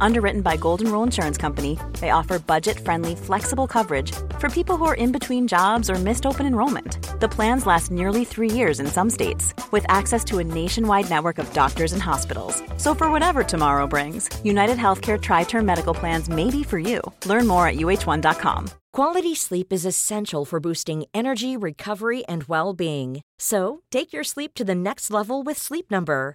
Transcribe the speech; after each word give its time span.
Underwritten 0.00 0.42
by 0.42 0.56
Golden 0.56 0.90
Rule 0.90 1.02
Insurance 1.02 1.38
Company, 1.38 1.78
they 2.00 2.10
offer 2.10 2.38
budget-friendly, 2.38 3.16
flexible 3.16 3.66
coverage 3.66 4.12
for 4.38 4.48
people 4.48 4.76
who 4.76 4.84
are 4.84 4.94
in 4.94 5.12
between 5.12 5.48
jobs 5.48 5.90
or 5.90 5.94
missed 5.94 6.26
open 6.26 6.46
enrollment. 6.46 6.98
The 7.20 7.28
plans 7.28 7.66
last 7.66 7.90
nearly 7.90 8.24
three 8.24 8.50
years 8.50 8.80
in 8.80 8.86
some 8.86 9.10
states, 9.10 9.54
with 9.72 9.86
access 9.88 10.24
to 10.24 10.38
a 10.38 10.44
nationwide 10.44 11.08
network 11.08 11.38
of 11.38 11.52
doctors 11.52 11.92
and 11.92 12.02
hospitals. 12.02 12.62
So 12.76 12.94
for 12.94 13.10
whatever 13.10 13.42
tomorrow 13.42 13.86
brings, 13.86 14.28
United 14.44 14.76
Healthcare 14.76 15.20
Tri-Term 15.20 15.64
Medical 15.64 15.94
Plans 15.94 16.28
may 16.28 16.50
be 16.50 16.62
for 16.62 16.78
you. 16.78 17.00
Learn 17.24 17.46
more 17.46 17.66
at 17.66 17.76
uh1.com. 17.76 18.68
Quality 18.92 19.34
sleep 19.34 19.72
is 19.72 19.84
essential 19.84 20.44
for 20.44 20.58
boosting 20.58 21.04
energy, 21.12 21.56
recovery, 21.56 22.24
and 22.26 22.44
well-being. 22.44 23.20
So 23.38 23.82
take 23.90 24.12
your 24.12 24.24
sleep 24.24 24.54
to 24.54 24.64
the 24.64 24.74
next 24.74 25.10
level 25.10 25.42
with 25.42 25.58
Sleep 25.58 25.90
Number. 25.90 26.34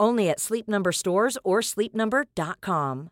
Only 0.00 0.30
at 0.30 0.40
Sleep 0.40 0.66
Number 0.66 0.92
stores 0.92 1.38
or 1.44 1.60
sleepnumber.com. 1.60 3.10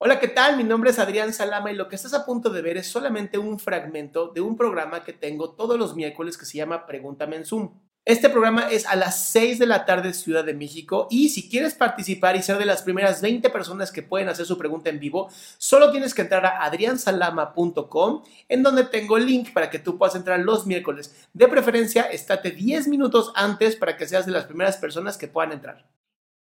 Hola, 0.00 0.20
¿qué 0.20 0.28
tal? 0.28 0.56
Mi 0.56 0.62
nombre 0.62 0.90
es 0.90 0.98
Adrián 1.00 1.32
Salama 1.32 1.72
y 1.72 1.74
lo 1.74 1.88
que 1.88 1.96
estás 1.96 2.14
a 2.14 2.24
punto 2.24 2.50
de 2.50 2.62
ver 2.62 2.76
es 2.76 2.86
solamente 2.86 3.36
un 3.36 3.58
fragmento 3.58 4.28
de 4.28 4.40
un 4.40 4.56
programa 4.56 5.02
que 5.02 5.12
tengo 5.12 5.56
todos 5.56 5.76
los 5.76 5.96
miércoles 5.96 6.38
que 6.38 6.44
se 6.44 6.58
llama 6.58 6.86
Pregúntame 6.86 7.34
en 7.34 7.44
Zoom. 7.44 7.80
Este 8.08 8.30
programa 8.30 8.70
es 8.70 8.86
a 8.86 8.96
las 8.96 9.22
6 9.26 9.58
de 9.58 9.66
la 9.66 9.84
tarde 9.84 10.14
Ciudad 10.14 10.42
de 10.42 10.54
México 10.54 11.08
y 11.10 11.28
si 11.28 11.46
quieres 11.46 11.74
participar 11.74 12.36
y 12.36 12.42
ser 12.42 12.56
de 12.56 12.64
las 12.64 12.80
primeras 12.80 13.20
20 13.20 13.50
personas 13.50 13.92
que 13.92 14.02
pueden 14.02 14.30
hacer 14.30 14.46
su 14.46 14.56
pregunta 14.56 14.88
en 14.88 14.98
vivo, 14.98 15.28
solo 15.58 15.90
tienes 15.90 16.14
que 16.14 16.22
entrar 16.22 16.46
a 16.46 16.64
adriansalama.com 16.64 18.22
en 18.48 18.62
donde 18.62 18.84
tengo 18.84 19.18
el 19.18 19.26
link 19.26 19.52
para 19.52 19.68
que 19.68 19.78
tú 19.78 19.98
puedas 19.98 20.14
entrar 20.14 20.40
los 20.40 20.66
miércoles. 20.66 21.28
De 21.34 21.48
preferencia, 21.48 22.04
estate 22.04 22.52
10 22.52 22.88
minutos 22.88 23.30
antes 23.34 23.76
para 23.76 23.98
que 23.98 24.08
seas 24.08 24.24
de 24.24 24.32
las 24.32 24.46
primeras 24.46 24.78
personas 24.78 25.18
que 25.18 25.28
puedan 25.28 25.52
entrar. 25.52 25.86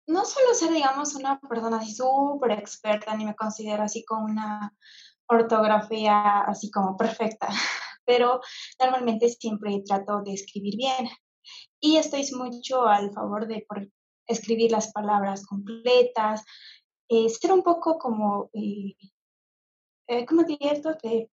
No 0.06 0.24
solo 0.24 0.54
ser, 0.54 0.72
digamos, 0.72 1.16
una 1.16 1.40
persona 1.40 1.84
súper 1.84 2.52
experta, 2.52 3.16
ni 3.16 3.24
me 3.24 3.34
considero 3.34 3.82
así 3.82 4.04
con 4.04 4.22
una 4.22 4.76
ortografía 5.26 6.38
así 6.38 6.70
como 6.70 6.96
perfecta, 6.96 7.48
pero 8.06 8.40
normalmente 8.80 9.28
siempre 9.28 9.82
trato 9.84 10.22
de 10.22 10.34
escribir 10.34 10.76
bien 10.76 11.08
y 11.80 11.96
estoy 11.96 12.28
mucho 12.32 12.86
al 12.86 13.12
favor 13.12 13.46
de 13.46 13.66
escribir 14.26 14.72
las 14.72 14.92
palabras 14.92 15.46
completas, 15.46 16.44
eh, 17.08 17.28
ser 17.28 17.52
un 17.52 17.62
poco 17.62 17.98
como, 17.98 18.50
eh, 18.52 18.94
eh 20.08 20.26
¿cómo 20.26 20.44
diría 20.44 20.72
esto? 20.72 20.94
De 21.02 21.30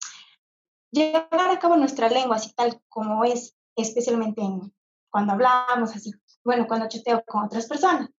llevar 0.92 1.50
a 1.52 1.60
cabo 1.60 1.76
nuestra 1.76 2.10
lengua 2.10 2.38
así 2.38 2.54
tal 2.54 2.82
como 2.90 3.26
es, 3.26 3.56
especialmente 3.76 4.42
cuando 5.10 5.34
hablamos, 5.34 5.96
así, 5.96 6.12
bueno, 6.44 6.68
cuando 6.68 6.88
chateo 6.88 7.24
con 7.26 7.46
otras 7.46 7.68
personas. 7.68 8.10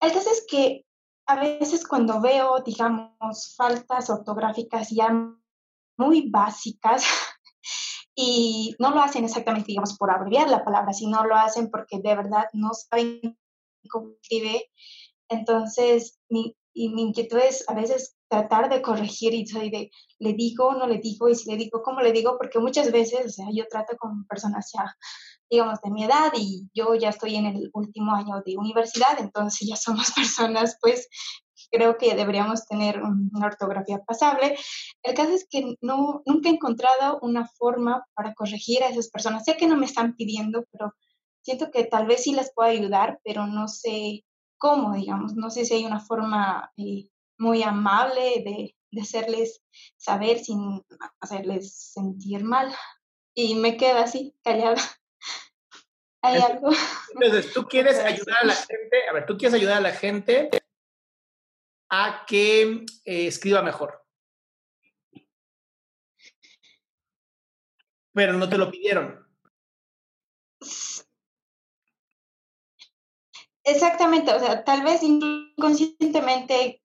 El 0.00 0.12
caso 0.12 0.30
es 0.30 0.44
que 0.48 0.84
a 1.26 1.38
veces 1.38 1.86
cuando 1.86 2.20
veo, 2.20 2.60
digamos, 2.64 3.54
faltas 3.56 4.08
ortográficas 4.08 4.88
ya 4.90 5.10
muy 5.98 6.30
básicas, 6.30 7.04
y 8.20 8.74
no 8.80 8.90
lo 8.90 9.00
hacen 9.00 9.24
exactamente, 9.24 9.68
digamos, 9.68 9.96
por 9.96 10.10
abreviar 10.10 10.50
la 10.50 10.64
palabra, 10.64 10.92
sino 10.92 11.24
lo 11.24 11.36
hacen 11.36 11.70
porque 11.70 12.00
de 12.00 12.16
verdad 12.16 12.46
no 12.52 12.70
saben 12.74 13.38
cómo 13.88 14.10
escribe. 14.20 14.68
Entonces, 15.28 16.18
mi, 16.28 16.56
y 16.74 16.88
mi 16.88 17.02
inquietud 17.02 17.38
es 17.38 17.64
a 17.68 17.74
veces 17.74 18.16
tratar 18.28 18.70
de 18.70 18.82
corregir 18.82 19.34
y 19.34 19.46
soy 19.46 19.70
de, 19.70 19.92
le 20.18 20.32
digo, 20.32 20.74
no 20.74 20.88
le 20.88 20.98
digo, 20.98 21.28
y 21.28 21.36
si 21.36 21.48
le 21.48 21.56
digo, 21.56 21.80
¿cómo 21.80 22.00
le 22.00 22.10
digo? 22.10 22.36
Porque 22.36 22.58
muchas 22.58 22.90
veces, 22.90 23.24
o 23.24 23.30
sea, 23.30 23.46
yo 23.54 23.68
trato 23.70 23.96
con 23.96 24.26
personas 24.26 24.68
ya, 24.74 24.96
digamos, 25.48 25.80
de 25.80 25.90
mi 25.92 26.02
edad 26.02 26.32
y 26.36 26.68
yo 26.74 26.96
ya 26.96 27.10
estoy 27.10 27.36
en 27.36 27.46
el 27.46 27.70
último 27.72 28.16
año 28.16 28.42
de 28.44 28.56
universidad, 28.56 29.16
entonces 29.20 29.68
ya 29.68 29.76
somos 29.76 30.10
personas, 30.16 30.76
pues, 30.80 31.06
creo 31.70 31.96
que 31.96 32.14
deberíamos 32.14 32.66
tener 32.66 33.02
una 33.02 33.46
ortografía 33.46 33.98
pasable. 33.98 34.56
El 35.02 35.14
caso 35.14 35.32
es 35.32 35.46
que 35.48 35.76
no, 35.80 36.22
nunca 36.26 36.48
he 36.48 36.52
encontrado 36.52 37.18
una 37.22 37.46
forma 37.46 38.04
para 38.14 38.34
corregir 38.34 38.82
a 38.82 38.88
esas 38.88 39.08
personas. 39.08 39.44
Sé 39.44 39.56
que 39.56 39.66
no 39.66 39.76
me 39.76 39.86
están 39.86 40.14
pidiendo, 40.14 40.64
pero 40.72 40.94
siento 41.42 41.70
que 41.70 41.84
tal 41.84 42.06
vez 42.06 42.22
sí 42.22 42.32
les 42.32 42.52
puedo 42.52 42.68
ayudar, 42.68 43.20
pero 43.24 43.46
no 43.46 43.68
sé 43.68 44.24
cómo, 44.58 44.94
digamos. 44.94 45.34
No 45.34 45.50
sé 45.50 45.64
si 45.64 45.74
hay 45.74 45.84
una 45.84 46.00
forma 46.00 46.72
eh, 46.76 47.08
muy 47.38 47.62
amable 47.62 48.42
de, 48.44 48.76
de 48.90 49.00
hacerles 49.00 49.62
saber 49.96 50.38
sin 50.38 50.84
hacerles 51.20 51.92
sentir 51.92 52.44
mal. 52.44 52.74
Y 53.34 53.54
me 53.54 53.76
quedo 53.76 53.98
así, 53.98 54.34
callada. 54.42 54.80
¿Hay 56.22 56.40
algo? 56.40 56.70
Entonces, 57.14 57.52
tú 57.52 57.64
quieres 57.66 57.98
ayudar 58.04 58.38
a 58.42 58.46
la 58.46 58.54
gente, 58.54 58.96
a 59.08 59.12
ver, 59.12 59.26
tú 59.26 59.36
quieres 59.36 59.54
ayudar 59.54 59.78
a 59.78 59.80
la 59.80 59.92
gente 59.92 60.50
a 61.90 62.24
que 62.26 62.84
eh, 63.04 63.26
escriba 63.26 63.62
mejor. 63.62 64.04
Pero 68.12 68.32
no 68.32 68.48
te 68.48 68.58
lo 68.58 68.70
pidieron. 68.70 69.26
Exactamente, 73.64 74.32
o 74.32 74.40
sea, 74.40 74.64
tal 74.64 74.82
vez 74.82 75.02
inconscientemente 75.02 76.82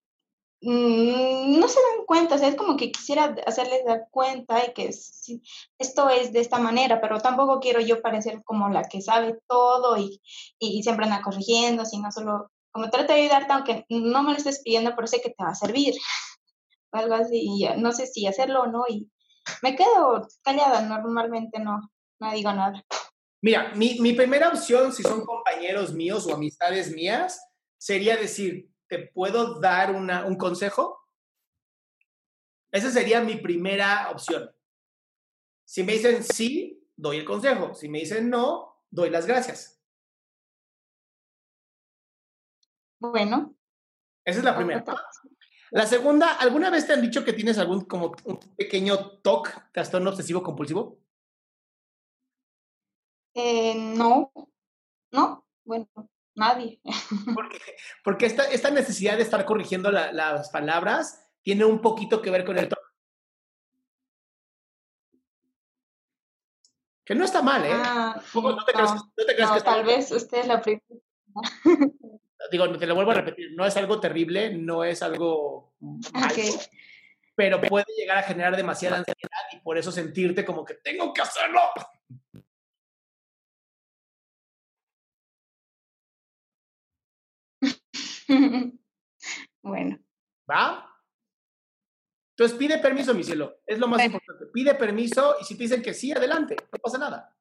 mm, 0.62 1.60
no 1.60 1.68
se 1.68 1.80
dan 1.80 2.06
cuenta, 2.06 2.36
o 2.36 2.38
sea, 2.38 2.50
es 2.50 2.56
como 2.56 2.76
que 2.78 2.92
quisiera 2.92 3.36
hacerles 3.48 3.86
dar 3.86 4.08
cuenta 4.12 4.66
y 4.66 4.74
que 4.74 4.90
esto 4.90 6.10
es 6.10 6.34
de 6.34 6.42
esta 6.42 6.60
manera, 6.60 7.00
pero 7.00 7.20
tampoco 7.22 7.60
quiero 7.62 7.80
yo 7.80 8.02
parecer 8.02 8.44
como 8.44 8.70
la 8.70 8.84
que 8.84 9.02
sabe 9.02 9.40
todo 9.48 9.98
y, 9.98 10.22
y 10.60 10.84
siempre 10.84 11.06
anda 11.06 11.22
corrigiendo, 11.22 11.86
sino 11.86 12.12
solo 12.12 12.52
como 12.74 12.90
trato 12.90 13.14
de 13.14 13.22
ayudarte, 13.22 13.54
aunque 13.54 13.86
no 13.90 14.24
me 14.24 14.32
lo 14.32 14.38
estés 14.38 14.62
pidiendo, 14.64 14.94
pero 14.96 15.08
sé 15.08 15.22
que 15.22 15.30
te 15.30 15.44
va 15.44 15.52
a 15.52 15.56
servir. 15.56 15.94
algo 16.92 17.16
así, 17.16 17.42
y 17.42 17.68
no 17.78 17.92
sé 17.92 18.06
si 18.08 18.28
hacerlo 18.28 18.62
o 18.62 18.68
no, 18.68 18.84
y 18.88 19.10
me 19.62 19.76
quedo 19.76 20.28
callada, 20.44 20.82
normalmente 20.82 21.60
no, 21.60 21.92
no 22.20 22.32
digo 22.32 22.54
nada. 22.54 22.84
Mira, 23.42 23.74
mi, 23.76 24.00
mi 24.00 24.14
primera 24.14 24.50
opción, 24.50 24.94
si 24.94 25.04
son 25.04 25.26
compañeros 25.26 25.94
míos 25.94 26.26
o 26.28 26.36
amistades 26.36 26.94
mías, 26.94 27.44
sería 27.78 28.16
decir, 28.16 28.70
¿te 28.88 29.00
puedo 29.00 29.60
dar 29.60 29.92
una, 29.92 30.26
un 30.26 30.38
consejo? 30.38 31.00
Esa 32.72 32.90
sería 32.90 33.22
mi 33.22 33.36
primera 33.36 34.10
opción. 34.12 34.50
Si 35.66 35.84
me 35.84 35.94
dicen 35.94 36.24
sí, 36.24 36.88
doy 36.96 37.18
el 37.18 37.26
consejo. 37.26 37.74
Si 37.74 37.90
me 37.90 38.00
dicen 38.00 38.30
no, 38.30 38.82
doy 38.90 39.10
las 39.10 39.26
gracias. 39.26 39.83
Bueno. 43.12 43.54
Esa 44.24 44.40
es 44.40 44.46
la 44.46 44.56
primera. 44.56 44.86
La 45.72 45.86
segunda, 45.86 46.36
¿alguna 46.36 46.70
vez 46.70 46.88
te 46.88 46.94
han 46.94 47.02
dicho 47.02 47.26
que 47.26 47.34
tienes 47.34 47.58
algún 47.58 47.84
como 47.84 48.16
un 48.24 48.40
pequeño 48.56 49.18
TOC, 49.18 49.72
trastorno 49.74 50.12
obsesivo 50.12 50.42
compulsivo? 50.42 51.00
Eh, 53.34 53.76
no, 53.76 54.32
no, 55.12 55.46
bueno, 55.66 55.88
nadie. 56.36 56.80
Porque, 57.36 57.60
porque 58.04 58.26
esta, 58.28 58.44
esta 58.44 58.70
necesidad 58.70 59.18
de 59.18 59.24
estar 59.24 59.44
corrigiendo 59.44 59.92
las 59.92 60.50
palabras 60.50 61.28
tiene 61.42 61.66
un 61.66 61.82
poquito 61.82 62.22
que 62.22 62.30
ver 62.30 62.46
con 62.46 62.58
el 62.58 62.70
TOC. 62.70 62.80
Que 67.04 67.16
no 67.16 67.26
está 67.26 67.42
mal, 67.42 67.66
¿eh? 67.66 67.72
Ah, 67.74 68.22
no, 68.34 68.64
te 68.64 68.72
creas, 68.72 68.94
no 68.94 69.26
te 69.28 69.36
creas 69.36 69.52
que 69.52 69.62
tal 69.62 69.84
vez 69.84 70.10
usted 70.12 70.38
es 70.38 70.48
la 70.48 70.62
primera. 70.62 70.86
digo, 72.52 72.78
te 72.78 72.88
lo 72.88 72.96
vuelvo 72.96 73.12
a 73.12 73.16
repetir, 73.16 73.52
no 73.54 73.66
es 73.66 73.76
algo 73.78 74.00
terrible, 74.00 74.54
no 74.54 74.84
es 74.84 75.02
algo 75.02 75.74
malo. 75.80 76.36
pero 77.36 77.62
puede 77.62 77.86
llegar 77.98 78.18
a 78.18 78.24
generar 78.24 78.56
demasiada 78.56 78.98
ansiedad 78.98 79.18
y 79.52 79.60
por 79.60 79.78
eso 79.78 79.92
sentirte 79.92 80.46
como 80.46 80.64
que 80.66 80.76
tengo 80.76 81.14
que 81.14 81.22
hacerlo. 81.22 81.60
bueno. 89.62 90.00
¿Va? 90.50 90.90
Entonces 92.36 92.58
pide 92.58 92.80
permiso, 92.80 93.14
mi 93.14 93.24
cielo. 93.24 93.62
Es 93.66 93.78
lo 93.78 93.88
más 93.88 94.04
importante. 94.04 94.48
Pide 94.48 94.74
permiso 94.76 95.36
y 95.40 95.46
si 95.46 95.56
te 95.56 95.64
dicen 95.64 95.82
que 95.82 95.94
sí, 95.94 96.12
adelante. 96.12 96.56
No 96.72 96.80
pasa 96.80 96.98
nada. 96.98 97.36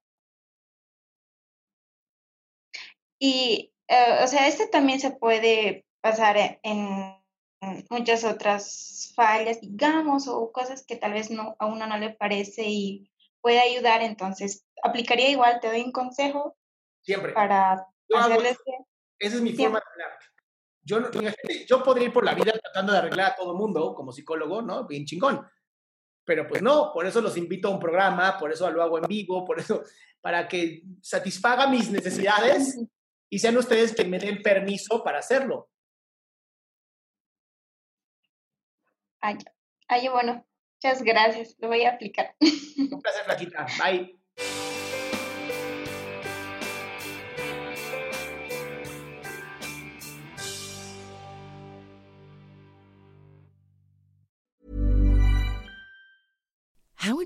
Y, 3.19 3.72
eh, 3.89 4.19
o 4.23 4.27
sea, 4.27 4.49
este 4.49 4.67
también 4.67 5.01
se 5.01 5.11
puede 5.11 5.85
pasar 6.01 6.37
e-, 6.37 6.61
en, 6.63 7.15
muchas 7.91 8.25
otras 8.25 9.13
fallas, 9.15 9.61
digamos, 9.61 10.27
o 10.27 10.51
cosas 10.51 10.85
que 10.85 10.97
tal 10.97 11.13
vez 11.13 11.31
no, 11.31 11.55
a 11.61 11.67
uno 11.67 11.87
no 11.87 11.97
le 11.97 12.11
parece 12.11 12.65
y 12.67 13.09
puede 13.41 13.61
ayudar. 13.61 14.03
Entonces, 14.03 14.67
aplicaría 14.83 15.31
igual, 15.31 15.61
te 15.61 15.69
doy 15.69 15.83
un 15.83 15.93
consejo. 15.93 16.57
Siempre. 17.03 17.33
Para 17.33 17.87
hacerles 18.15 18.59
Esa 19.19 19.37
es 19.37 19.43
mi 19.43 19.53
forma 19.53 19.79
de 19.79 20.05
hablar. 20.05 20.19
Yo, 20.85 20.99
yo 21.69 21.85
podría 21.85 22.07
ir 22.07 22.13
por 22.13 22.25
la 22.25 22.35
vida 22.35 22.53
tratando 22.61 22.93
de 22.93 22.99
arreglar 22.99 23.33
a 23.33 23.37
todo 23.37 23.55
mundo 23.55 23.95
como 23.95 24.11
psicólogo, 24.11 24.63
¿no? 24.63 24.85
Bien 24.89 25.05
chingón. 25.05 25.47
Pero 26.25 26.47
pues 26.49 26.63
no, 26.63 26.93
por 26.93 27.07
eso 27.07 27.21
los 27.21 27.37
invito 27.37 27.69
a 27.69 27.71
un 27.73 27.81
programa, 27.81 28.39
por 28.39 28.53
eso 28.53 28.69
lo 28.71 28.83
hago 28.83 28.99
en 28.99 29.05
vivo, 29.05 29.45
por 29.45 29.61
eso, 29.61 29.85
para 30.21 30.49
que 30.49 30.83
satisfaga 31.01 31.69
mis 31.69 31.91
necesidades 31.91 32.79
y 33.33 33.39
sean 33.39 33.57
ustedes 33.57 33.95
que 33.95 34.05
me 34.05 34.19
den 34.19 34.43
permiso 34.43 35.03
para 35.03 35.21
hacerlo. 35.21 35.71
Ay, 39.23 39.39
ay, 39.89 40.09
bueno, 40.09 40.47
muchas 40.75 41.03
gracias, 41.03 41.57
lo 41.59 41.69
voy 41.69 41.85
a 41.85 41.93
aplicar. 41.93 42.37
Un 42.41 43.01
placer, 43.01 43.25
Flaquita. 43.25 43.67
Bye. 43.83 44.72